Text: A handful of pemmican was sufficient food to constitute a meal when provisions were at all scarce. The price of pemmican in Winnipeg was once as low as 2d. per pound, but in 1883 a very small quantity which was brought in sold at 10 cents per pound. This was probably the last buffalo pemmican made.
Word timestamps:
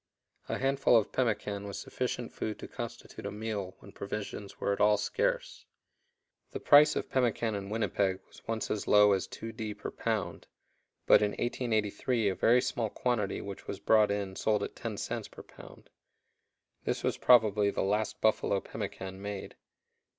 A 0.49 0.57
handful 0.57 0.97
of 0.97 1.11
pemmican 1.11 1.67
was 1.67 1.77
sufficient 1.77 2.33
food 2.33 2.57
to 2.57 2.67
constitute 2.67 3.23
a 3.27 3.31
meal 3.31 3.75
when 3.77 3.91
provisions 3.91 4.59
were 4.59 4.73
at 4.73 4.81
all 4.81 4.97
scarce. 4.97 5.63
The 6.49 6.59
price 6.59 6.95
of 6.95 7.07
pemmican 7.07 7.53
in 7.53 7.69
Winnipeg 7.69 8.19
was 8.25 8.41
once 8.47 8.71
as 8.71 8.87
low 8.87 9.11
as 9.11 9.27
2d. 9.27 9.77
per 9.77 9.91
pound, 9.91 10.47
but 11.05 11.21
in 11.21 11.33
1883 11.33 12.29
a 12.29 12.33
very 12.33 12.61
small 12.63 12.89
quantity 12.89 13.41
which 13.41 13.67
was 13.67 13.79
brought 13.79 14.09
in 14.09 14.35
sold 14.35 14.63
at 14.63 14.75
10 14.75 14.97
cents 14.97 15.27
per 15.27 15.43
pound. 15.43 15.91
This 16.83 17.03
was 17.03 17.19
probably 17.19 17.69
the 17.69 17.83
last 17.83 18.19
buffalo 18.21 18.59
pemmican 18.59 19.21
made. 19.21 19.53